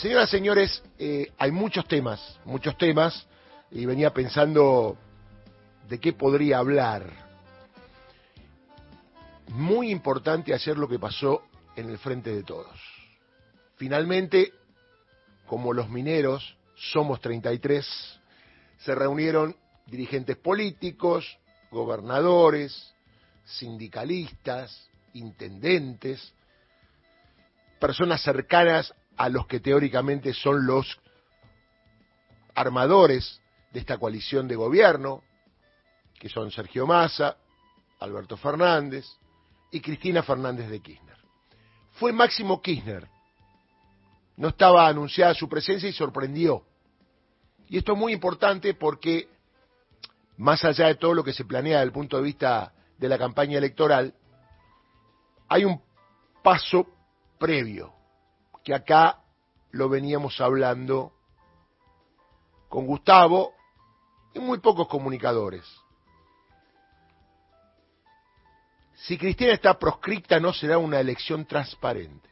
Señoras, 0.00 0.30
señores, 0.30 0.82
eh, 0.98 1.30
hay 1.36 1.50
muchos 1.50 1.86
temas, 1.86 2.40
muchos 2.46 2.78
temas, 2.78 3.26
y 3.70 3.84
venía 3.84 4.14
pensando 4.14 4.96
de 5.90 6.00
qué 6.00 6.14
podría 6.14 6.56
hablar. 6.56 7.04
Muy 9.48 9.90
importante 9.90 10.54
hacer 10.54 10.78
lo 10.78 10.88
que 10.88 10.98
pasó 10.98 11.42
en 11.76 11.90
el 11.90 11.98
frente 11.98 12.34
de 12.34 12.42
todos. 12.44 12.80
Finalmente, 13.76 14.54
como 15.44 15.74
los 15.74 15.90
mineros 15.90 16.56
somos 16.76 17.20
33, 17.20 17.86
se 18.78 18.94
reunieron 18.94 19.54
dirigentes 19.84 20.38
políticos, 20.38 21.38
gobernadores, 21.70 22.94
sindicalistas, 23.44 24.88
intendentes, 25.12 26.32
personas 27.78 28.22
cercanas 28.22 28.94
a 29.20 29.28
los 29.28 29.46
que 29.46 29.60
teóricamente 29.60 30.32
son 30.32 30.66
los 30.66 30.98
armadores 32.54 33.42
de 33.70 33.80
esta 33.80 33.98
coalición 33.98 34.48
de 34.48 34.56
gobierno, 34.56 35.22
que 36.18 36.30
son 36.30 36.50
Sergio 36.50 36.86
Massa, 36.86 37.36
Alberto 37.98 38.38
Fernández 38.38 39.04
y 39.72 39.82
Cristina 39.82 40.22
Fernández 40.22 40.70
de 40.70 40.80
Kirchner. 40.80 41.18
Fue 41.92 42.14
Máximo 42.14 42.62
Kirchner. 42.62 43.08
No 44.38 44.48
estaba 44.48 44.88
anunciada 44.88 45.34
su 45.34 45.50
presencia 45.50 45.90
y 45.90 45.92
sorprendió. 45.92 46.64
Y 47.68 47.76
esto 47.76 47.92
es 47.92 47.98
muy 47.98 48.14
importante 48.14 48.72
porque, 48.72 49.28
más 50.38 50.64
allá 50.64 50.86
de 50.86 50.94
todo 50.94 51.12
lo 51.12 51.22
que 51.22 51.34
se 51.34 51.44
planea 51.44 51.76
desde 51.76 51.88
el 51.88 51.92
punto 51.92 52.16
de 52.16 52.22
vista 52.22 52.72
de 52.96 53.08
la 53.10 53.18
campaña 53.18 53.58
electoral, 53.58 54.14
hay 55.46 55.66
un 55.66 55.78
paso 56.42 56.86
previo, 57.38 57.99
que 58.70 58.74
acá 58.76 59.18
lo 59.72 59.88
veníamos 59.88 60.40
hablando 60.40 61.12
con 62.68 62.86
Gustavo 62.86 63.52
y 64.32 64.38
muy 64.38 64.60
pocos 64.60 64.86
comunicadores. 64.86 65.64
Si 68.94 69.18
Cristina 69.18 69.54
está 69.54 69.76
proscripta 69.76 70.38
no 70.38 70.52
será 70.52 70.78
una 70.78 71.00
elección 71.00 71.46
transparente. 71.46 72.28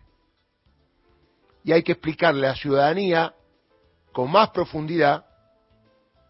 Y 1.65 1.73
hay 1.73 1.83
que 1.83 1.91
explicarle 1.91 2.47
a 2.47 2.51
la 2.51 2.57
ciudadanía 2.57 3.35
con 4.13 4.31
más 4.31 4.51
profundidad 4.51 5.27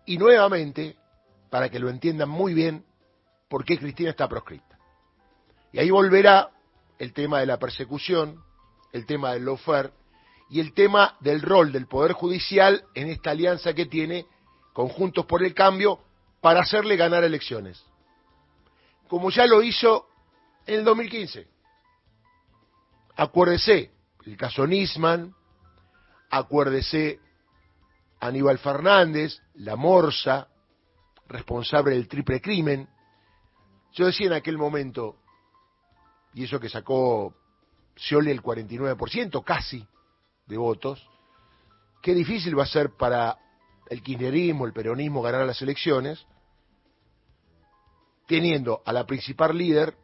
y 0.06 0.16
nuevamente, 0.16 0.96
para 1.50 1.68
que 1.68 1.78
lo 1.78 1.90
entiendan 1.90 2.30
muy 2.30 2.54
bien, 2.54 2.82
por 3.50 3.62
qué 3.62 3.78
Cristina 3.78 4.08
está 4.08 4.26
proscripta. 4.26 4.78
Y 5.70 5.80
ahí 5.80 5.90
volverá 5.90 6.48
el 6.98 7.12
tema 7.12 7.40
de 7.40 7.46
la 7.46 7.58
persecución, 7.58 8.47
el 8.92 9.06
tema 9.06 9.32
del 9.32 9.44
lawfare 9.44 9.92
y 10.50 10.60
el 10.60 10.72
tema 10.72 11.16
del 11.20 11.42
rol 11.42 11.72
del 11.72 11.86
Poder 11.86 12.12
Judicial 12.12 12.84
en 12.94 13.08
esta 13.08 13.30
alianza 13.30 13.74
que 13.74 13.86
tiene 13.86 14.26
Conjuntos 14.72 15.26
por 15.26 15.42
el 15.42 15.54
Cambio 15.54 16.00
para 16.40 16.60
hacerle 16.60 16.96
ganar 16.96 17.24
elecciones. 17.24 17.84
Como 19.08 19.30
ya 19.30 19.46
lo 19.46 19.62
hizo 19.62 20.06
en 20.66 20.80
el 20.80 20.84
2015. 20.84 21.48
Acuérdese, 23.16 23.90
el 24.24 24.36
caso 24.36 24.66
Nisman, 24.66 25.34
acuérdese 26.30 27.18
Aníbal 28.20 28.58
Fernández, 28.58 29.40
la 29.54 29.76
Morsa, 29.76 30.48
responsable 31.28 31.94
del 31.94 32.08
triple 32.08 32.40
crimen. 32.40 32.88
Yo 33.92 34.06
decía 34.06 34.28
en 34.28 34.34
aquel 34.34 34.58
momento, 34.58 35.16
y 36.34 36.44
eso 36.44 36.60
que 36.60 36.68
sacó 36.68 37.34
Scioli 37.98 38.30
el 38.30 38.42
49%, 38.42 39.42
casi, 39.44 39.86
de 40.46 40.56
votos, 40.56 41.06
qué 42.00 42.14
difícil 42.14 42.58
va 42.58 42.62
a 42.62 42.66
ser 42.66 42.90
para 42.96 43.36
el 43.88 44.02
kirchnerismo, 44.02 44.66
el 44.66 44.72
peronismo 44.72 45.20
ganar 45.20 45.46
las 45.46 45.60
elecciones, 45.62 46.24
teniendo 48.26 48.82
a 48.84 48.92
la 48.92 49.04
principal 49.04 49.56
líder 49.56 49.96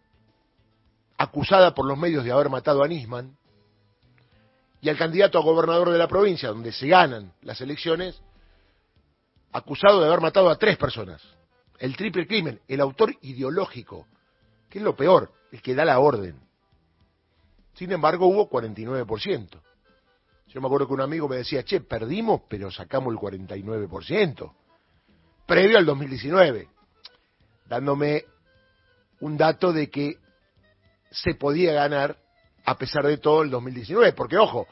acusada 1.17 1.75
por 1.75 1.87
los 1.87 1.97
medios 1.97 2.25
de 2.25 2.33
haber 2.33 2.49
matado 2.49 2.83
a 2.83 2.89
Nisman, 2.89 3.37
y 4.81 4.91
al 4.91 4.99
candidato 4.99 5.39
a 5.39 5.43
gobernador 5.43 5.91
de 5.91 5.99
la 5.99 6.09
provincia, 6.09 6.51
donde 6.51 6.73
se 6.73 6.89
ganan 6.89 7.33
las 7.41 7.61
elecciones, 7.63 8.21
acusado 9.53 10.01
de 10.01 10.09
haber 10.09 10.21
matado 10.21 10.51
a 10.51 10.59
tres 10.59 10.77
personas. 10.77 11.23
El 11.79 11.97
triple 11.97 12.27
crimen, 12.27 12.61
el 12.69 12.81
autor 12.81 13.15
ideológico, 13.23 14.07
que 14.69 14.79
es 14.79 14.85
lo 14.85 14.95
peor, 14.95 15.33
el 15.53 15.63
que 15.63 15.75
da 15.75 15.87
la 15.87 16.01
orden. 16.01 16.44
Sin 17.75 17.91
embargo, 17.93 18.27
hubo 18.27 18.49
49%. 18.49 19.61
Yo 20.49 20.61
me 20.61 20.67
acuerdo 20.67 20.87
que 20.87 20.95
un 20.95 21.01
amigo 21.01 21.29
me 21.29 21.37
decía, 21.37 21.65
che, 21.65 21.81
perdimos, 21.81 22.43
pero 22.49 22.71
sacamos 22.71 23.13
el 23.13 23.19
49%, 23.19 24.53
previo 25.47 25.79
al 25.79 25.85
2019, 25.85 26.69
dándome 27.67 28.25
un 29.21 29.37
dato 29.37 29.73
de 29.73 29.91
que 29.91 30.19
se 31.11 31.35
podía 31.35 31.73
ganar 31.73 32.17
a 32.65 32.79
pesar 32.79 33.07
de 33.07 33.19
todo 33.19 33.43
el 33.43 33.51
2019, 33.51 34.13
porque 34.13 34.39
ojo, 34.39 34.69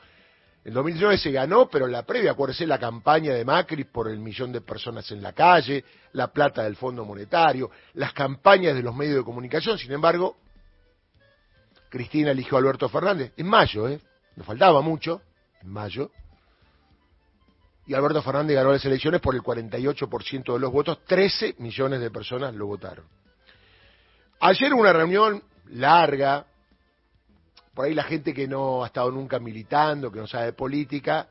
el 0.65 0.73
2019 0.73 1.19
se 1.19 1.33
ganó, 1.33 1.69
pero 1.69 1.89
la 1.89 2.05
previa, 2.05 2.31
acuérdese 2.31 2.67
la 2.67 2.79
campaña 2.79 3.35
de 3.35 3.45
Macri 3.45 3.85
por 3.85 4.09
el 4.09 4.21
millón 4.21 4.53
de 4.53 4.61
personas 4.61 5.11
en 5.11 5.21
la 5.21 5.33
calle, 5.33 5.85
la 6.13 6.29
plata 6.29 6.63
del 6.63 6.77
Fondo 6.77 7.05
Monetario, 7.05 7.71
las 7.95 8.13
campañas 8.13 8.75
de 8.77 8.83
los 8.83 8.95
medios 8.95 9.17
de 9.17 9.25
comunicación, 9.25 9.79
sin 9.79 9.91
embargo, 9.91 10.37
Cristina 11.93 12.31
eligió 12.31 12.57
a 12.57 12.61
Alberto 12.61 12.89
Fernández 12.89 13.35
en 13.37 13.47
mayo, 13.47 13.87
¿eh? 13.87 14.01
Nos 14.37 14.47
faltaba 14.47 14.81
mucho, 14.81 15.21
en 15.61 15.69
mayo. 15.69 16.11
Y 17.87 17.93
Alberto 17.93 18.23
Fernández 18.23 18.57
ganó 18.57 18.73
las 18.73 18.85
elecciones 18.87 19.21
por 19.21 19.35
el 19.35 19.43
48% 19.43 20.55
de 20.55 20.59
los 20.59 20.73
votos, 20.73 21.05
13 21.05 21.57
millones 21.59 22.01
de 22.01 22.11
personas 22.11 22.55
lo 22.55 22.67
votaron. 22.67 23.05
Ayer 24.41 24.73
una 24.73 24.95
reunión 24.95 25.43
larga, 25.67 26.47
por 27.75 27.85
ahí 27.85 27.93
la 27.93 28.05
gente 28.05 28.33
que 28.33 28.49
no 28.49 28.85
ha 28.85 28.87
estado 28.87 29.11
nunca 29.11 29.39
militando, 29.39 30.11
que 30.11 30.21
no 30.21 30.27
sabe 30.27 30.47
de 30.47 30.53
política, 30.55 31.29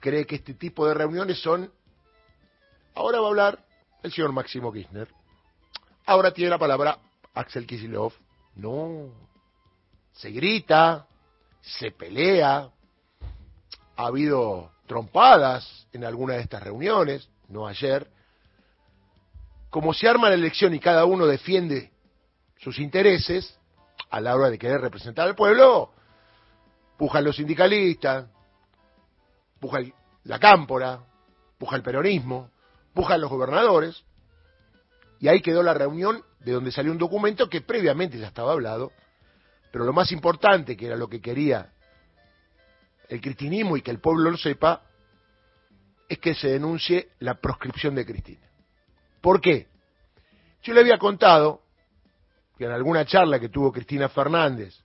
cree 0.00 0.26
que 0.26 0.34
este 0.34 0.52
tipo 0.52 0.86
de 0.86 0.92
reuniones 0.92 1.40
son... 1.40 1.72
Ahora 2.94 3.20
va 3.20 3.28
a 3.28 3.30
hablar 3.30 3.64
el 4.02 4.12
señor 4.12 4.32
Máximo 4.32 4.70
Kirchner. 4.70 5.08
Ahora 6.04 6.30
tiene 6.32 6.50
la 6.50 6.58
palabra 6.58 6.98
Axel 7.32 7.66
Kicillof. 7.66 8.14
No, 8.56 9.25
se 10.16 10.30
grita, 10.30 11.06
se 11.60 11.90
pelea, 11.90 12.70
ha 13.96 14.06
habido 14.06 14.70
trompadas 14.86 15.86
en 15.92 16.04
alguna 16.04 16.34
de 16.34 16.40
estas 16.40 16.62
reuniones, 16.62 17.28
no 17.48 17.66
ayer. 17.66 18.10
Como 19.70 19.92
se 19.92 20.08
arma 20.08 20.28
la 20.28 20.34
elección 20.34 20.74
y 20.74 20.80
cada 20.80 21.04
uno 21.04 21.26
defiende 21.26 21.92
sus 22.58 22.78
intereses, 22.78 23.58
a 24.10 24.20
la 24.20 24.34
hora 24.34 24.50
de 24.50 24.58
querer 24.58 24.80
representar 24.80 25.26
al 25.26 25.34
pueblo, 25.34 25.92
pujan 26.96 27.24
los 27.24 27.36
sindicalistas, 27.36 28.26
puja 29.60 29.80
la 30.24 30.38
cámpora, 30.38 31.00
puja 31.58 31.76
el 31.76 31.82
peronismo, 31.82 32.50
pujan 32.94 33.20
los 33.20 33.30
gobernadores, 33.30 34.04
y 35.18 35.28
ahí 35.28 35.42
quedó 35.42 35.62
la 35.62 35.74
reunión 35.74 36.22
de 36.40 36.52
donde 36.52 36.72
salió 36.72 36.92
un 36.92 36.98
documento 36.98 37.48
que 37.48 37.60
previamente 37.60 38.18
ya 38.18 38.28
estaba 38.28 38.52
hablado, 38.52 38.92
pero 39.76 39.84
lo 39.84 39.92
más 39.92 40.10
importante, 40.10 40.74
que 40.74 40.86
era 40.86 40.96
lo 40.96 41.06
que 41.06 41.20
quería 41.20 41.70
el 43.10 43.20
cristinismo 43.20 43.76
y 43.76 43.82
que 43.82 43.90
el 43.90 44.00
pueblo 44.00 44.30
lo 44.30 44.38
sepa, 44.38 44.80
es 46.08 46.18
que 46.18 46.34
se 46.34 46.48
denuncie 46.48 47.10
la 47.18 47.34
proscripción 47.34 47.94
de 47.94 48.06
Cristina. 48.06 48.48
¿Por 49.20 49.38
qué? 49.38 49.66
Yo 50.62 50.72
le 50.72 50.80
había 50.80 50.96
contado 50.96 51.60
que 52.56 52.64
en 52.64 52.70
alguna 52.70 53.04
charla 53.04 53.38
que 53.38 53.50
tuvo 53.50 53.70
Cristina 53.70 54.08
Fernández 54.08 54.82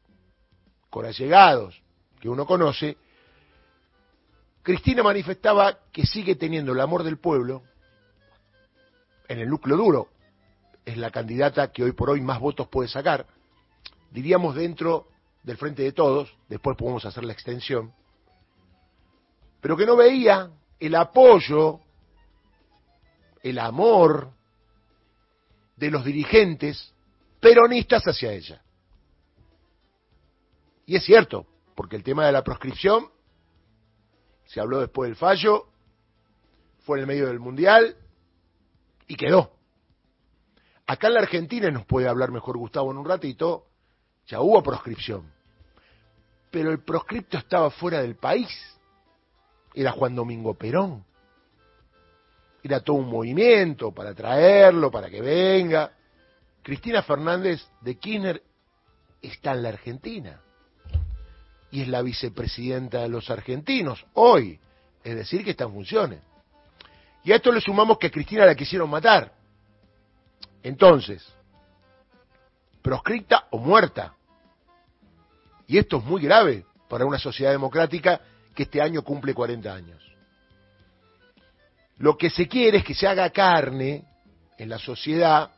con 0.90 1.06
allegados 1.06 1.82
que 2.20 2.28
uno 2.28 2.46
conoce, 2.46 2.98
Cristina 4.62 5.04
manifestaba 5.04 5.80
que 5.94 6.06
sigue 6.06 6.36
teniendo 6.36 6.74
el 6.74 6.82
amor 6.82 7.04
del 7.04 7.18
pueblo 7.18 7.64
en 9.30 9.40
el 9.40 9.48
núcleo 9.48 9.78
duro. 9.78 10.10
Es 10.84 10.98
la 10.98 11.12
candidata 11.12 11.72
que 11.72 11.82
hoy 11.82 11.94
por 11.94 12.10
hoy 12.10 12.20
más 12.20 12.42
votos 12.42 12.68
puede 12.68 12.90
sacar 12.90 13.26
diríamos 14.12 14.56
dentro 14.56 15.08
del 15.44 15.58
frente 15.58 15.84
de 15.84 15.94
todos, 15.94 16.38
después 16.48 16.78
podemos 16.78 17.04
hacer 17.06 17.24
la 17.24 17.34
extensión, 17.34 17.94
pero 19.60 19.76
que 19.76 19.86
no 19.86 19.96
veía 19.96 20.52
el 20.80 20.96
apoyo, 20.96 21.80
el 23.42 23.58
amor 23.58 24.32
de 25.76 25.90
los 25.90 26.06
dirigentes 26.06 26.94
peronistas 27.40 28.04
hacia 28.08 28.34
ella. 28.34 28.62
Y 30.86 30.96
es 30.96 31.04
cierto, 31.04 31.48
porque 31.76 31.96
el 31.96 32.04
tema 32.04 32.26
de 32.26 32.32
la 32.32 32.44
proscripción 32.44 33.10
se 34.46 34.60
habló 34.60 34.80
después 34.80 35.10
del 35.10 35.16
fallo, 35.16 35.68
fue 36.80 36.98
en 36.98 37.02
el 37.02 37.08
medio 37.08 37.28
del 37.28 37.40
Mundial 37.40 37.96
y 39.08 39.16
quedó. 39.16 39.56
Acá 40.86 41.08
en 41.08 41.14
la 41.14 41.22
Argentina 41.22 41.72
nos 41.72 41.86
puede 41.86 42.08
hablar 42.08 42.32
mejor 42.32 42.58
Gustavo 42.58 42.92
en 42.92 42.98
un 42.98 43.06
ratito, 43.06 43.71
ya 44.28 44.42
hubo 44.42 44.62
proscripción. 44.62 45.32
Pero 46.50 46.72
el 46.72 46.80
proscripto 46.84 47.38
estaba 47.38 47.70
fuera 47.70 48.02
del 48.02 48.16
país. 48.16 48.50
era 49.74 49.92
Juan 49.92 50.16
Domingo 50.16 50.54
Perón. 50.54 51.06
Era 52.64 52.80
todo 52.82 52.98
un 52.98 53.10
movimiento 53.10 53.92
para 53.92 54.14
traerlo, 54.14 54.92
para 54.92 55.10
que 55.10 55.22
venga. 55.22 55.92
Cristina 56.62 57.02
Fernández 57.02 57.66
de 57.82 57.96
Kirchner 57.98 58.44
está 59.22 59.54
en 59.54 59.64
la 59.64 59.70
Argentina 59.70 60.42
y 61.72 61.82
es 61.82 61.88
la 61.88 62.02
vicepresidenta 62.02 63.02
de 63.02 63.10
los 63.10 63.30
argentinos 63.30 64.06
hoy, 64.14 64.60
es 65.04 65.16
decir, 65.16 65.44
que 65.44 65.52
está 65.52 65.64
en 65.64 65.74
funciones. 65.74 66.20
Y 67.24 67.32
a 67.32 67.38
esto 67.38 67.52
le 67.52 67.62
sumamos 67.62 67.98
que 67.98 68.08
a 68.08 68.12
Cristina 68.12 68.46
la 68.46 68.56
quisieron 68.56 68.90
matar. 68.90 69.34
Entonces, 70.64 71.26
proscripta 72.82 73.48
o 73.52 73.58
muerta. 73.58 74.14
Y 75.68 75.78
esto 75.78 75.98
es 75.98 76.04
muy 76.04 76.22
grave 76.22 76.66
para 76.90 77.06
una 77.06 77.20
sociedad 77.20 77.52
democrática 77.52 78.20
que 78.54 78.64
este 78.64 78.82
año 78.82 79.04
cumple 79.04 79.34
40 79.34 79.74
años. 79.74 80.02
Lo 81.98 82.18
que 82.18 82.30
se 82.30 82.48
quiere 82.48 82.80
es 82.80 82.84
que 82.84 82.96
se 82.96 83.08
haga 83.08 83.30
carne 83.30 84.04
en 84.58 84.70
la 84.70 84.80
sociedad, 84.80 85.52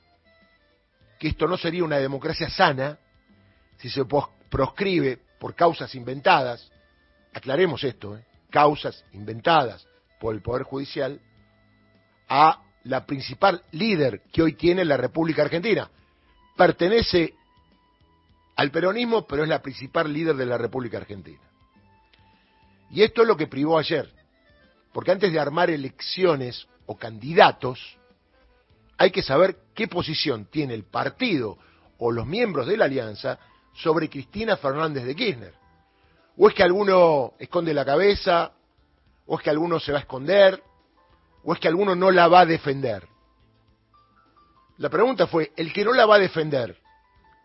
que 1.18 1.30
esto 1.30 1.48
no 1.48 1.58
sería 1.58 1.84
una 1.84 1.98
democracia 1.98 2.50
sana 2.50 2.98
si 3.78 3.90
se 3.90 4.06
proscribe 4.50 5.20
por 5.40 5.56
causas 5.56 5.94
inventadas, 5.96 6.72
aclaremos 7.34 7.84
esto, 7.84 8.18
¿eh? 8.18 8.24
causas 8.50 9.04
inventadas 9.14 9.88
por 10.20 10.36
el 10.36 10.42
Poder 10.42 10.64
Judicial, 10.64 11.20
a 12.30 12.62
la 12.84 13.06
principal 13.06 13.62
líder 13.72 14.22
que 14.32 14.42
hoy 14.42 14.54
tiene 14.54 14.86
la 14.86 14.96
República 14.96 15.42
Argentina. 15.42 15.90
Pertenece 16.56 17.34
al 18.56 18.72
peronismo, 18.72 19.26
pero 19.26 19.44
es 19.44 19.50
la 19.50 19.62
principal 19.62 20.12
líder 20.12 20.36
de 20.36 20.46
la 20.46 20.58
República 20.58 20.98
Argentina. 20.98 21.42
Y 22.92 23.02
esto 23.02 23.24
es 23.24 23.28
lo 23.28 23.36
que 23.36 23.48
privó 23.48 23.80
ayer, 23.80 24.12
porque 24.92 25.12
antes 25.12 25.32
de 25.32 25.40
armar 25.40 25.70
elecciones 25.70 26.68
o 26.86 26.96
candidatos, 26.96 27.98
hay 28.98 29.10
que 29.10 29.24
saber 29.24 29.58
qué 29.74 29.88
posición 29.88 30.46
tiene 30.46 30.76
el 30.76 30.84
partido 30.84 31.58
o 31.98 32.12
los 32.12 32.28
miembros 32.28 32.68
de 32.68 32.78
la 32.78 32.86
alianza 32.86 33.40
sobre 33.74 34.10
Cristina 34.10 34.58
Fernández 34.58 35.06
de 35.06 35.16
Kirchner. 35.16 35.54
O 36.38 36.48
es 36.48 36.54
que 36.54 36.64
alguno 36.64 37.34
esconde 37.40 37.74
la 37.74 37.86
cabeza, 37.86 38.52
o 39.26 39.38
es 39.38 39.44
que 39.44 39.50
alguno 39.50 39.80
se 39.80 39.92
va 39.92 40.00
a 40.00 40.02
esconder, 40.02 40.62
o 41.44 41.54
es 41.54 41.60
que 41.60 41.68
alguno 41.68 41.96
no 41.96 42.12
la 42.12 42.28
va 42.28 42.42
a 42.42 42.46
defender. 42.46 43.08
La 44.84 44.90
pregunta 44.90 45.28
fue, 45.28 45.54
¿el 45.56 45.72
que 45.72 45.86
no 45.86 45.94
la 45.94 46.06
va 46.06 46.16
a 46.16 46.20
defender 46.20 46.78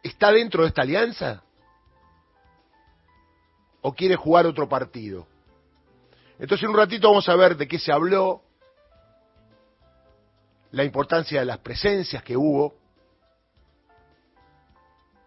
está 0.03 0.33
dentro 0.33 0.63
de 0.63 0.71
esta 0.71 0.83
alianza? 0.83 1.45
¿O 3.81 3.95
quiere 3.95 4.17
jugar 4.17 4.45
otro 4.45 4.69
partido? 4.69 5.29
Entonces 6.41 6.65
en 6.65 6.71
un 6.71 6.77
ratito 6.77 7.07
vamos 7.09 7.29
a 7.29 7.37
ver 7.37 7.57
de 7.57 7.69
qué 7.69 7.79
se 7.79 7.93
habló, 7.93 8.43
la 10.73 10.83
importancia 10.83 11.39
de 11.39 11.47
las 11.47 11.59
presencias 11.59 12.25
que 12.25 12.37
hubo, 12.37 12.75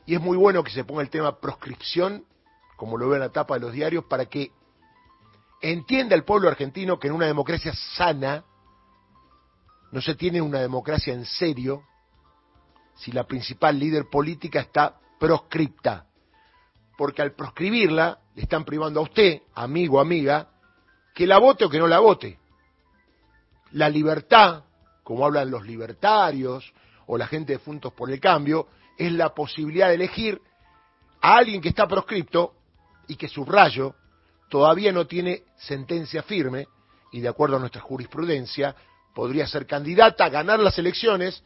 y 0.05 0.13
es 0.13 0.19
muy 0.19 0.35
bueno 0.35 0.65
que 0.65 0.71
se 0.71 0.83
ponga 0.83 1.03
el 1.03 1.09
tema 1.09 1.39
proscripción, 1.39 2.25
como 2.75 2.97
lo 2.97 3.05
veo 3.05 3.15
en 3.15 3.21
la 3.21 3.31
tapa 3.31 3.53
de 3.53 3.61
los 3.61 3.71
diarios, 3.71 4.03
para 4.03 4.25
que 4.25 4.51
entienda 5.61 6.13
el 6.13 6.25
pueblo 6.25 6.49
argentino 6.49 6.99
que 6.99 7.07
en 7.07 7.13
una 7.13 7.27
democracia 7.27 7.71
sana 7.95 8.43
no 9.93 10.01
se 10.01 10.15
tiene 10.15 10.41
una 10.41 10.59
democracia 10.59 11.13
en 11.13 11.23
serio 11.23 11.85
si 13.01 13.11
la 13.11 13.23
principal 13.23 13.79
líder 13.79 14.05
política 14.09 14.59
está 14.59 14.95
proscripta. 15.19 16.05
Porque 16.95 17.23
al 17.23 17.33
proscribirla 17.33 18.19
le 18.35 18.43
están 18.43 18.63
privando 18.63 18.99
a 18.99 19.03
usted, 19.03 19.41
amigo, 19.55 19.99
amiga, 19.99 20.49
que 21.15 21.25
la 21.25 21.39
vote 21.39 21.65
o 21.65 21.69
que 21.69 21.79
no 21.79 21.87
la 21.87 21.99
vote. 21.99 22.37
La 23.71 23.89
libertad, 23.89 24.65
como 25.03 25.25
hablan 25.25 25.49
los 25.49 25.65
libertarios 25.65 26.71
o 27.07 27.17
la 27.17 27.25
gente 27.25 27.53
de 27.53 27.59
Juntos 27.59 27.91
por 27.93 28.11
el 28.11 28.19
Cambio, 28.19 28.67
es 28.97 29.11
la 29.11 29.33
posibilidad 29.33 29.87
de 29.87 29.95
elegir 29.95 30.39
a 31.21 31.37
alguien 31.37 31.59
que 31.59 31.69
está 31.69 31.87
proscripto 31.87 32.53
y 33.07 33.15
que 33.15 33.27
subrayo 33.27 33.95
todavía 34.47 34.91
no 34.91 35.07
tiene 35.07 35.43
sentencia 35.57 36.21
firme 36.21 36.67
y 37.11 37.19
de 37.19 37.29
acuerdo 37.29 37.55
a 37.55 37.59
nuestra 37.59 37.81
jurisprudencia 37.81 38.75
podría 39.15 39.47
ser 39.47 39.65
candidata 39.65 40.25
a 40.25 40.29
ganar 40.29 40.59
las 40.59 40.77
elecciones 40.77 41.43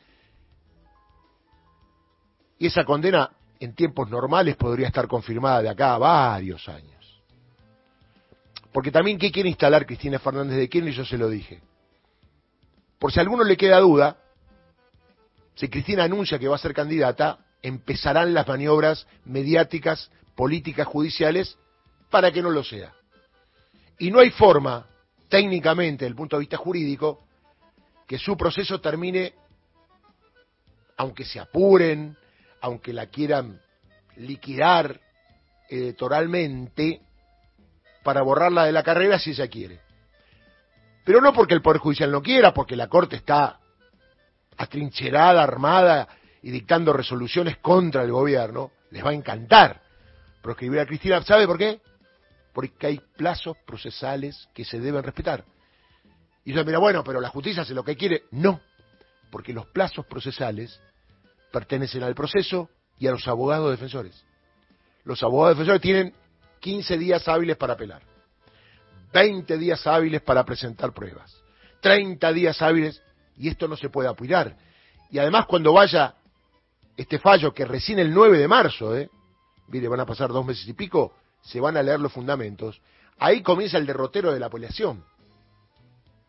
y 2.59 2.67
esa 2.67 2.83
condena 2.83 3.31
en 3.59 3.73
tiempos 3.73 4.09
normales 4.09 4.55
podría 4.55 4.87
estar 4.87 5.07
confirmada 5.07 5.61
de 5.61 5.69
acá 5.69 5.95
a 5.95 5.97
varios 5.97 6.67
años. 6.69 6.93
Porque 8.71 8.91
también, 8.91 9.17
¿qué 9.17 9.31
quiere 9.31 9.49
instalar 9.49 9.85
Cristina 9.85 10.19
Fernández 10.19 10.57
de 10.57 10.69
Kirchner? 10.69 10.93
Yo 10.93 11.05
se 11.05 11.17
lo 11.17 11.29
dije. 11.29 11.61
Por 12.99 13.11
si 13.11 13.19
a 13.19 13.21
alguno 13.21 13.43
le 13.43 13.55
queda 13.55 13.79
duda, 13.79 14.17
si 15.55 15.69
Cristina 15.69 16.03
anuncia 16.03 16.37
que 16.37 16.47
va 16.47 16.55
a 16.55 16.59
ser 16.59 16.73
candidata, 16.73 17.39
empezarán 17.61 18.33
las 18.33 18.47
maniobras 18.47 19.07
mediáticas, 19.23 20.11
políticas, 20.35 20.87
judiciales, 20.87 21.57
para 22.09 22.31
que 22.31 22.41
no 22.41 22.49
lo 22.49 22.63
sea. 22.63 22.93
Y 23.97 24.11
no 24.11 24.19
hay 24.19 24.31
forma, 24.31 24.85
técnicamente, 25.29 26.03
desde 26.03 26.09
el 26.09 26.15
punto 26.15 26.35
de 26.35 26.41
vista 26.41 26.57
jurídico, 26.57 27.23
que 28.05 28.17
su 28.17 28.35
proceso 28.35 28.81
termine, 28.81 29.33
aunque 30.97 31.23
se 31.23 31.39
apuren, 31.39 32.17
aunque 32.65 32.93
la 32.93 33.05
quieran 33.05 33.61
liquidar 34.15 34.99
electoralmente, 35.69 36.99
para 38.03 38.23
borrarla 38.23 38.65
de 38.65 38.71
la 38.71 38.81
carrera 38.81 39.19
si 39.19 39.31
ella 39.31 39.47
quiere. 39.47 39.81
Pero 41.03 41.21
no 41.21 41.31
porque 41.31 41.53
el 41.53 41.61
Poder 41.61 41.79
Judicial 41.79 42.11
no 42.11 42.23
quiera, 42.23 42.55
porque 42.55 42.75
la 42.75 42.87
Corte 42.87 43.17
está 43.17 43.59
atrincherada, 44.57 45.43
armada 45.43 46.07
y 46.41 46.49
dictando 46.49 46.91
resoluciones 46.91 47.57
contra 47.57 48.01
el 48.01 48.11
gobierno, 48.11 48.71
les 48.89 49.05
va 49.05 49.11
a 49.11 49.13
encantar 49.13 49.81
proscribir 50.41 50.79
a 50.79 50.87
Cristina. 50.87 51.21
¿Sabe 51.21 51.45
por 51.45 51.59
qué? 51.59 51.81
Porque 52.51 52.87
hay 52.87 52.99
plazos 53.15 53.57
procesales 53.67 54.49
que 54.55 54.65
se 54.65 54.79
deben 54.79 55.03
respetar. 55.03 55.45
Y 56.43 56.53
yo 56.53 56.65
mira, 56.65 56.79
bueno, 56.79 57.03
pero 57.03 57.21
la 57.21 57.29
justicia 57.29 57.61
hace 57.61 57.75
lo 57.75 57.83
que 57.83 57.95
quiere. 57.95 58.23
No, 58.31 58.59
porque 59.29 59.53
los 59.53 59.67
plazos 59.67 60.07
procesales 60.07 60.79
pertenecen 61.55 62.03
al 62.03 62.13
proceso 62.13 62.69
y 62.99 63.07
a 63.07 63.11
los 63.11 63.25
abogados 63.29 63.71
defensores. 63.71 64.25
Los 65.05 65.23
abogados 65.23 65.55
defensores 65.55 65.81
tienen 65.81 66.13
15 66.59 66.97
días 66.97 67.25
hábiles 67.29 67.55
para 67.55 67.75
apelar, 67.75 68.01
20 69.13 69.57
días 69.57 69.87
hábiles 69.87 70.21
para 70.21 70.43
presentar 70.43 70.91
pruebas, 70.91 71.33
30 71.79 72.33
días 72.33 72.61
hábiles 72.61 73.01
y 73.37 73.47
esto 73.47 73.69
no 73.69 73.77
se 73.77 73.87
puede 73.87 74.09
apurar. 74.09 74.57
Y 75.09 75.17
además 75.17 75.45
cuando 75.45 75.71
vaya 75.71 76.15
este 76.97 77.19
fallo, 77.19 77.53
que 77.53 77.63
recién 77.63 77.99
el 77.99 78.13
9 78.13 78.37
de 78.37 78.47
marzo, 78.49 78.93
¿eh? 78.93 79.09
mire, 79.69 79.87
van 79.87 80.01
a 80.01 80.05
pasar 80.05 80.33
dos 80.33 80.45
meses 80.45 80.67
y 80.67 80.73
pico, 80.73 81.13
se 81.41 81.61
van 81.61 81.77
a 81.77 81.83
leer 81.83 82.01
los 82.01 82.11
fundamentos, 82.11 82.81
ahí 83.17 83.41
comienza 83.41 83.77
el 83.77 83.85
derrotero 83.85 84.33
de 84.33 84.41
la 84.41 84.47
apelación. 84.47 85.05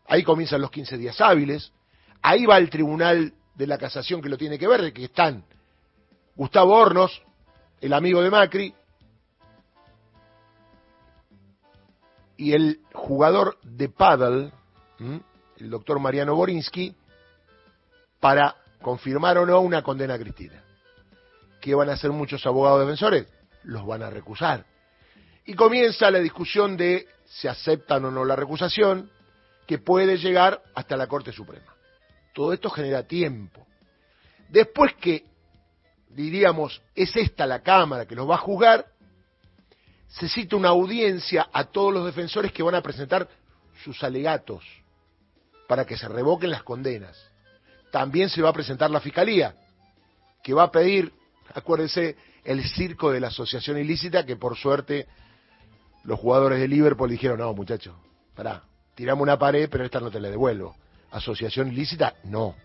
Ahí 0.07 0.23
comienzan 0.23 0.61
los 0.61 0.71
15 0.71 0.97
días 0.97 1.19
hábiles, 1.19 1.73
ahí 2.21 2.45
va 2.45 2.57
el 2.57 2.69
tribunal 2.69 3.33
de 3.57 3.67
la 3.67 3.77
casación 3.77 4.21
que 4.21 4.29
lo 4.29 4.37
tiene 4.37 4.59
que 4.59 4.67
ver, 4.67 4.81
de 4.81 4.93
que 4.93 5.05
están 5.05 5.43
Gustavo 6.35 6.75
Hornos, 6.75 7.23
el 7.81 7.91
amigo 7.93 8.21
de 8.21 8.29
Macri, 8.29 8.73
y 12.37 12.53
el 12.53 12.81
jugador 12.93 13.57
de 13.63 13.89
paddle, 13.89 14.51
el 15.57 15.69
doctor 15.71 15.99
Mariano 15.99 16.35
Borinsky, 16.35 16.95
para 18.19 18.55
confirmar 18.79 19.39
o 19.39 19.45
no 19.45 19.59
una 19.61 19.81
condena 19.81 20.13
a 20.13 20.19
Cristina. 20.19 20.63
¿Qué 21.59 21.73
van 21.73 21.89
a 21.89 21.93
hacer 21.93 22.11
muchos 22.11 22.45
abogados 22.45 22.81
defensores? 22.81 23.27
Los 23.63 23.85
van 23.87 24.03
a 24.03 24.11
recusar. 24.11 24.65
Y 25.45 25.55
comienza 25.55 26.11
la 26.11 26.19
discusión 26.19 26.77
de 26.77 27.07
si 27.25 27.47
aceptan 27.47 28.05
o 28.05 28.11
no 28.11 28.23
la 28.23 28.35
recusación, 28.35 29.09
que 29.65 29.79
puede 29.79 30.17
llegar 30.17 30.61
hasta 30.75 30.95
la 30.95 31.07
Corte 31.07 31.31
Suprema. 31.31 31.76
Todo 32.37 32.53
esto 32.53 32.69
genera 32.69 33.01
tiempo. 33.01 33.65
Después 34.47 34.93
que, 34.93 35.25
diríamos, 36.09 36.79
es 36.93 37.15
esta 37.15 37.47
la 37.47 37.63
Cámara 37.63 38.05
que 38.05 38.13
los 38.13 38.29
va 38.29 38.35
a 38.35 38.37
juzgar, 38.37 38.85
se 40.07 40.29
cita 40.29 40.55
una 40.55 40.69
audiencia 40.69 41.49
a 41.51 41.63
todos 41.63 41.91
los 41.91 42.05
defensores 42.05 42.51
que 42.51 42.61
van 42.61 42.75
a 42.75 42.83
presentar 42.83 43.27
sus 43.83 44.03
alegatos 44.03 44.63
para 45.67 45.83
que 45.83 45.97
se 45.97 46.07
revoquen 46.07 46.51
las 46.51 46.61
condenas. 46.61 47.17
También 47.91 48.29
se 48.29 48.43
va 48.43 48.49
a 48.49 48.53
presentar 48.53 48.91
la 48.91 48.99
Fiscalía, 48.99 49.55
que 50.43 50.53
va 50.53 50.65
a 50.65 50.71
pedir, 50.71 51.11
acuérdense, 51.55 52.17
el 52.43 52.63
circo 52.69 53.11
de 53.11 53.19
la 53.19 53.29
asociación 53.29 53.79
ilícita, 53.79 54.27
que 54.27 54.35
por 54.35 54.55
suerte 54.55 55.07
los 56.03 56.19
jugadores 56.19 56.59
de 56.59 56.67
Liverpool 56.67 57.09
dijeron, 57.09 57.39
no, 57.39 57.51
muchachos, 57.55 57.95
pará, 58.35 58.61
tirame 58.93 59.23
una 59.23 59.39
pared, 59.39 59.67
pero 59.71 59.85
esta 59.85 59.99
no 59.99 60.11
te 60.11 60.19
la 60.19 60.29
devuelvo. 60.29 60.75
Asociación 61.11 61.69
ilícita, 61.69 62.15
no. 62.23 62.55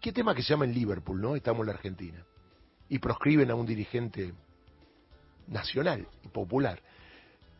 ¿Qué 0.00 0.12
tema 0.12 0.34
que 0.34 0.42
se 0.42 0.48
llama 0.48 0.64
en 0.64 0.72
Liverpool, 0.72 1.20
no? 1.20 1.36
Estamos 1.36 1.60
en 1.60 1.66
la 1.66 1.72
Argentina. 1.72 2.24
Y 2.88 2.98
proscriben 2.98 3.50
a 3.50 3.54
un 3.54 3.66
dirigente 3.66 4.32
nacional 5.48 6.06
y 6.24 6.28
popular. 6.28 6.80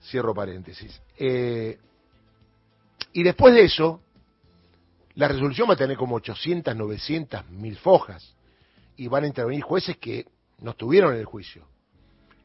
Cierro 0.02 0.34
paréntesis. 0.34 1.00
Eh, 1.18 1.78
y 3.12 3.22
después 3.22 3.52
de 3.54 3.64
eso, 3.64 4.00
la 5.14 5.28
resolución 5.28 5.68
va 5.68 5.74
a 5.74 5.76
tener 5.76 5.96
como 5.96 6.16
800, 6.16 6.74
900, 6.74 7.50
mil 7.50 7.76
fojas. 7.76 8.34
Y 8.96 9.08
van 9.08 9.24
a 9.24 9.26
intervenir 9.26 9.62
jueces 9.62 9.96
que 9.98 10.26
no 10.60 10.70
estuvieron 10.70 11.12
en 11.12 11.20
el 11.20 11.26
juicio. 11.26 11.66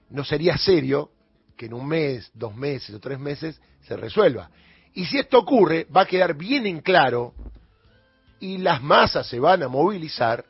No 0.09 0.23
sería 0.23 0.57
serio 0.57 1.11
que 1.55 1.67
en 1.67 1.73
un 1.73 1.87
mes, 1.87 2.31
dos 2.33 2.55
meses 2.55 2.93
o 2.95 2.99
tres 2.99 3.19
meses 3.19 3.59
se 3.87 3.95
resuelva. 3.95 4.49
Y 4.95 5.05
si 5.05 5.19
esto 5.19 5.37
ocurre, 5.37 5.85
va 5.95 6.01
a 6.01 6.05
quedar 6.05 6.35
bien 6.35 6.65
en 6.65 6.79
claro 6.79 7.33
y 8.39 8.57
las 8.57 8.81
masas 8.81 9.27
se 9.27 9.39
van 9.39 9.61
a 9.61 9.67
movilizar 9.67 10.45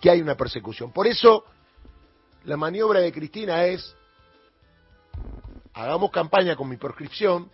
que 0.00 0.10
hay 0.10 0.20
una 0.20 0.36
persecución. 0.36 0.92
Por 0.92 1.06
eso, 1.06 1.44
la 2.44 2.56
maniobra 2.56 3.00
de 3.00 3.12
Cristina 3.12 3.64
es, 3.64 3.96
hagamos 5.72 6.10
campaña 6.10 6.56
con 6.56 6.68
mi 6.68 6.76
proscripción, 6.76 7.50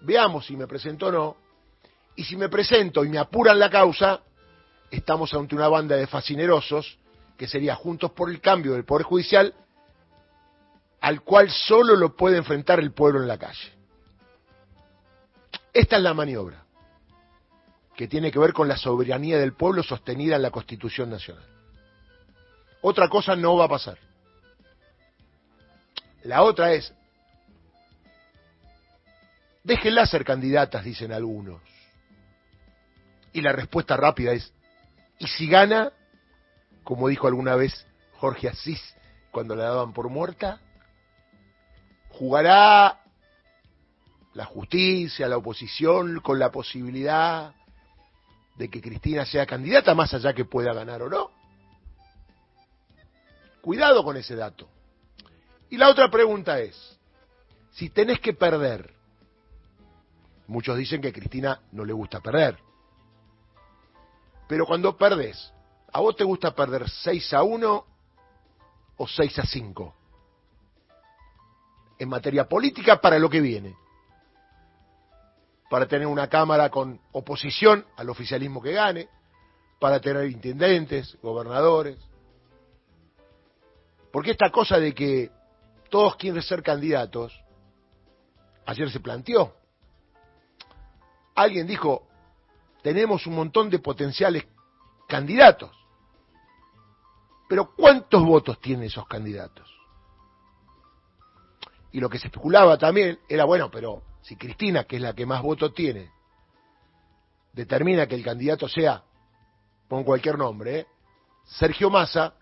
veamos 0.00 0.46
si 0.46 0.56
me 0.56 0.66
presento 0.66 1.08
o 1.08 1.12
no, 1.12 1.36
y 2.16 2.24
si 2.24 2.34
me 2.36 2.48
presento 2.48 3.04
y 3.04 3.10
me 3.10 3.18
apuran 3.18 3.58
la 3.58 3.68
causa, 3.68 4.22
estamos 4.90 5.34
ante 5.34 5.54
una 5.54 5.68
banda 5.68 5.96
de 5.96 6.06
fascinerosos 6.06 6.98
que 7.36 7.46
sería 7.46 7.74
Juntos 7.74 8.12
por 8.12 8.30
el 8.30 8.40
Cambio 8.40 8.72
del 8.72 8.86
Poder 8.86 9.04
Judicial, 9.04 9.54
al 11.02 11.20
cual 11.20 11.50
solo 11.50 11.94
lo 11.94 12.16
puede 12.16 12.38
enfrentar 12.38 12.80
el 12.80 12.92
pueblo 12.92 13.20
en 13.20 13.28
la 13.28 13.36
calle. 13.36 13.75
Esta 15.76 15.98
es 15.98 16.02
la 16.02 16.14
maniobra, 16.14 16.64
que 17.94 18.08
tiene 18.08 18.32
que 18.32 18.38
ver 18.38 18.54
con 18.54 18.66
la 18.66 18.78
soberanía 18.78 19.36
del 19.36 19.52
pueblo 19.52 19.82
sostenida 19.82 20.36
en 20.36 20.40
la 20.40 20.50
Constitución 20.50 21.10
Nacional. 21.10 21.44
Otra 22.80 23.10
cosa 23.10 23.36
no 23.36 23.58
va 23.58 23.66
a 23.66 23.68
pasar. 23.68 23.98
La 26.22 26.44
otra 26.44 26.72
es, 26.72 26.94
déjenla 29.64 30.06
ser 30.06 30.24
candidatas, 30.24 30.82
dicen 30.82 31.12
algunos. 31.12 31.60
Y 33.34 33.42
la 33.42 33.52
respuesta 33.52 33.98
rápida 33.98 34.32
es, 34.32 34.50
¿y 35.18 35.26
si 35.26 35.46
gana? 35.46 35.92
Como 36.84 37.08
dijo 37.08 37.26
alguna 37.26 37.54
vez 37.54 37.86
Jorge 38.14 38.48
Asís 38.48 38.80
cuando 39.30 39.54
la 39.54 39.64
daban 39.64 39.92
por 39.92 40.08
muerta, 40.08 40.58
jugará 42.08 43.02
la 44.36 44.44
justicia, 44.44 45.28
la 45.28 45.38
oposición, 45.38 46.20
con 46.20 46.38
la 46.38 46.50
posibilidad 46.50 47.54
de 48.56 48.68
que 48.68 48.82
Cristina 48.82 49.24
sea 49.24 49.46
candidata, 49.46 49.94
más 49.94 50.12
allá 50.12 50.34
que 50.34 50.44
pueda 50.44 50.74
ganar 50.74 51.00
o 51.00 51.08
no. 51.08 51.30
Cuidado 53.62 54.04
con 54.04 54.18
ese 54.18 54.36
dato. 54.36 54.68
Y 55.70 55.78
la 55.78 55.88
otra 55.88 56.10
pregunta 56.10 56.60
es, 56.60 56.76
si 57.72 57.88
tenés 57.88 58.20
que 58.20 58.34
perder, 58.34 58.92
muchos 60.48 60.76
dicen 60.76 61.00
que 61.00 61.08
a 61.08 61.12
Cristina 61.14 61.62
no 61.72 61.86
le 61.86 61.94
gusta 61.94 62.20
perder, 62.20 62.58
pero 64.46 64.66
cuando 64.66 64.98
perdés, 64.98 65.50
¿a 65.90 66.00
vos 66.00 66.14
te 66.14 66.24
gusta 66.24 66.54
perder 66.54 66.90
6 66.90 67.32
a 67.32 67.42
1 67.42 67.86
o 68.98 69.08
6 69.08 69.38
a 69.38 69.46
5? 69.46 69.94
En 72.00 72.08
materia 72.10 72.46
política 72.46 73.00
para 73.00 73.18
lo 73.18 73.30
que 73.30 73.40
viene 73.40 73.85
para 75.68 75.86
tener 75.86 76.06
una 76.06 76.28
Cámara 76.28 76.70
con 76.70 77.00
oposición 77.12 77.84
al 77.96 78.10
oficialismo 78.10 78.62
que 78.62 78.72
gane, 78.72 79.08
para 79.80 80.00
tener 80.00 80.26
intendentes, 80.30 81.18
gobernadores. 81.22 81.98
Porque 84.12 84.30
esta 84.30 84.50
cosa 84.50 84.78
de 84.78 84.94
que 84.94 85.30
todos 85.90 86.16
quieren 86.16 86.42
ser 86.42 86.62
candidatos, 86.62 87.38
ayer 88.64 88.90
se 88.90 89.00
planteó. 89.00 89.54
Alguien 91.34 91.66
dijo, 91.66 92.06
tenemos 92.82 93.26
un 93.26 93.34
montón 93.34 93.68
de 93.68 93.78
potenciales 93.78 94.46
candidatos, 95.08 95.70
pero 97.48 97.74
¿cuántos 97.74 98.24
votos 98.24 98.60
tienen 98.60 98.86
esos 98.86 99.06
candidatos? 99.06 99.70
Y 101.92 102.00
lo 102.00 102.08
que 102.08 102.18
se 102.18 102.26
especulaba 102.26 102.76
también 102.76 103.18
era, 103.28 103.44
bueno, 103.44 103.70
pero 103.70 104.02
si 104.26 104.34
Cristina, 104.34 104.84
que 104.84 104.96
es 104.96 105.02
la 105.02 105.14
que 105.14 105.24
más 105.24 105.40
votos 105.40 105.72
tiene, 105.72 106.10
determina 107.52 108.08
que 108.08 108.16
el 108.16 108.24
candidato 108.24 108.68
sea, 108.68 109.04
pon 109.88 110.02
cualquier 110.02 110.36
nombre, 110.36 110.80
¿eh? 110.80 110.86
Sergio 111.44 111.90
Massa, 111.90 112.34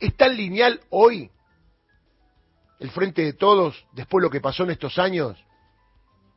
¿es 0.00 0.16
tan 0.16 0.34
lineal 0.34 0.80
hoy 0.88 1.30
el 2.80 2.90
frente 2.90 3.22
de 3.22 3.34
todos, 3.34 3.86
después 3.92 4.22
de 4.22 4.28
lo 4.28 4.30
que 4.30 4.40
pasó 4.40 4.62
en 4.62 4.70
estos 4.70 4.98
años, 4.98 5.36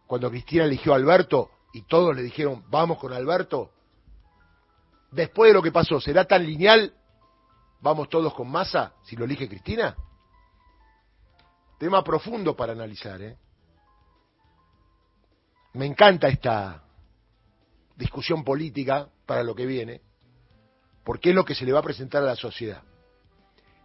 cuando 0.06 0.30
Cristina 0.30 0.66
eligió 0.66 0.92
a 0.92 0.98
Alberto 0.98 1.52
y 1.74 1.84
todos 1.84 2.14
le 2.14 2.22
dijeron, 2.22 2.66
vamos 2.70 2.98
con 2.98 3.14
Alberto? 3.14 3.72
Después 5.12 5.52
de 5.52 5.54
lo 5.54 5.62
que 5.62 5.72
pasó, 5.72 6.02
¿será 6.02 6.26
tan 6.26 6.46
lineal, 6.46 6.94
vamos 7.80 8.10
todos 8.10 8.34
con 8.34 8.52
Massa, 8.52 8.96
si 9.06 9.16
lo 9.16 9.24
elige 9.24 9.48
Cristina? 9.48 9.96
Tema 11.78 12.04
profundo 12.04 12.54
para 12.54 12.74
analizar, 12.74 13.22
¿eh? 13.22 13.38
Me 15.74 15.86
encanta 15.86 16.28
esta 16.28 16.84
discusión 17.96 18.44
política 18.44 19.08
para 19.26 19.44
lo 19.44 19.54
que 19.54 19.66
viene, 19.66 20.02
porque 21.04 21.30
es 21.30 21.36
lo 21.36 21.46
que 21.46 21.54
se 21.54 21.66
le 21.66 21.74
va 21.74 21.80
a 21.80 21.84
presentar 21.84 22.24
a 22.24 22.28
la 22.28 22.36
sociedad. 22.36 22.82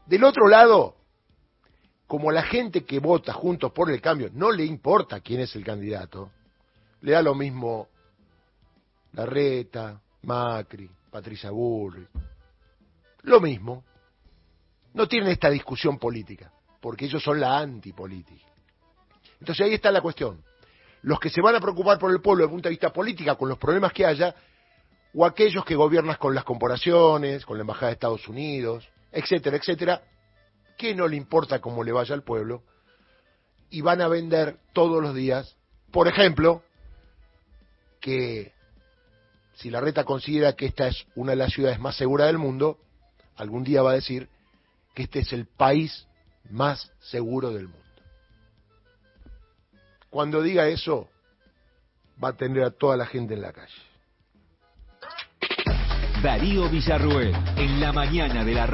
Del 0.07 0.25
otro 0.25 0.49
lado, 0.49 0.97
como 2.07 2.31
la 2.31 2.43
gente 2.43 2.85
que 2.85 3.01
vota 3.01 3.33
juntos 3.33 3.73
por 3.73 3.91
el 3.91 4.01
cambio 4.01 4.31
no 4.33 4.51
le 4.51 4.65
importa 4.65 5.21
quién 5.21 5.41
es 5.41 5.55
el 5.57 5.65
candidato, 5.65 6.31
le 7.01 7.13
da 7.13 7.23
lo 7.23 7.35
mismo 7.35 7.89
Larreta, 9.13 10.01
Macri, 10.23 10.91
Patricia 11.11 11.51
Bullrich, 11.51 12.09
lo 13.23 13.41
mismo, 13.41 13.85
no 14.95 15.09
tienen 15.09 15.31
esta 15.31 15.51
discusión 15.51 15.99
política, 15.99 16.53
porque 16.81 17.07
ellos 17.07 17.23
son 17.23 17.41
la 17.41 17.59
antipolítica. 17.59 18.47
Entonces 19.41 19.67
ahí 19.67 19.75
está 19.75 19.91
la 19.91 20.01
cuestión 20.01 20.43
los 21.05 21.21
que 21.21 21.29
se 21.29 21.43
van 21.43 21.55
a 21.55 21.61
preocupar 21.61 21.99
por 21.99 22.11
el 22.11 22.23
pueblo 22.23 22.43
desde 22.43 22.51
el 22.51 22.55
punto 22.55 22.69
de 22.69 22.73
vista 22.73 22.93
político, 22.93 23.37
con 23.37 23.51
los 23.51 23.59
problemas 23.59 23.93
que 23.93 24.07
haya, 24.07 24.35
o 25.13 25.27
aquellos 25.27 25.63
que 25.65 25.75
gobiernan 25.75 26.17
con 26.17 26.35
las 26.35 26.45
corporaciones, 26.45 27.45
con 27.45 27.59
la 27.59 27.61
Embajada 27.61 27.89
de 27.89 27.93
Estados 27.93 28.27
Unidos, 28.27 28.89
etcétera, 29.13 29.59
etcétera, 29.59 30.03
que 30.79 30.95
no 30.95 31.07
le 31.07 31.17
importa 31.17 31.61
cómo 31.61 31.85
le 31.85 31.93
vaya 31.93 32.15
al 32.15 32.23
pueblo, 32.23 32.63
y 33.69 33.83
van 33.83 34.01
a 34.01 34.09
vender 34.09 34.57
todos 34.73 35.03
los 35.03 35.15
días, 35.15 35.57
por 35.93 36.09
ejemplo, 36.09 36.63
que 38.01 38.53
si 39.57 39.71
la 39.71 39.81
reta 39.81 40.05
considera 40.05 40.55
que 40.55 40.67
esta 40.67 40.89
es 40.89 41.07
una 41.17 41.33
de 41.33 41.37
las 41.37 41.53
ciudades 41.53 41.79
más 41.79 41.97
seguras 41.97 42.29
del 42.29 42.39
mundo, 42.39 42.79
algún 43.37 43.63
día 43.63 43.83
va 43.83 43.91
a 43.91 43.95
decir 43.95 44.31
que 44.95 45.03
este 45.03 45.21
es 45.21 45.35
el 45.35 45.45
país 45.45 46.07
más 46.49 46.91
seguro 47.01 47.53
del 47.53 47.69
mundo. 47.69 47.84
Cuando 50.15 50.41
diga 50.41 50.69
eso, 50.69 51.09
va 52.23 52.29
a 52.29 52.33
tener 52.35 52.63
a 52.63 52.71
toda 52.71 52.97
la 52.97 53.05
gente 53.05 53.35
en 53.35 53.43
la 53.43 53.53
calle. 53.53 53.75
Darío 56.23 56.69
Villarruel, 56.69 57.35
en 57.57 57.81
la 57.81 57.93
mañana 57.93 58.45
de 58.45 58.55
la 58.55 58.65
radio. 58.65 58.73